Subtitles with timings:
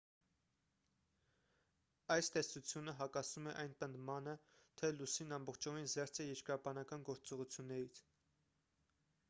[2.15, 4.33] այս տեսությունը հակասում է այն պնդմանը
[4.81, 8.01] թե լուսինն ամբողջովին զերծ է երկրաբանական գործողություններից